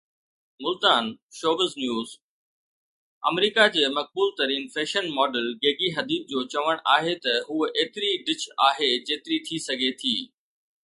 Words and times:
ملتان 0.65 1.05
(شوبز 1.39 1.71
نيوز) 1.81 2.09
آمريڪا 3.31 3.65
جي 3.75 3.83
مقبول 3.97 4.31
ترين 4.39 4.65
فيشن 4.77 5.09
ماڊل 5.17 5.51
گيگي 5.65 5.89
حديد 5.97 6.33
جو 6.35 6.41
چوڻ 6.55 6.81
آهي 6.95 7.13
ته 7.27 7.37
هوءَ 7.51 7.69
ايتري 7.83 8.11
ڊچ 8.31 8.47
آهي 8.69 8.89
جيتري 9.11 9.39
ٿي 9.49 9.61
سگهي 9.67 9.93
ٿي. 10.05 10.15